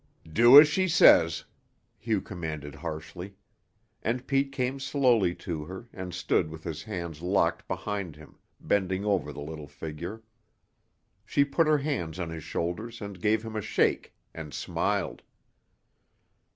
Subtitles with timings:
[0.27, 1.43] "Do as she says,"
[1.99, 3.35] Hugh commanded harshly,
[4.01, 9.05] and Pete came slowly to her and stood with his hands locked behind him, bending
[9.05, 10.23] over the little figure.
[11.23, 15.21] She put her hands on his shoulders and gave him a shake, and smiled.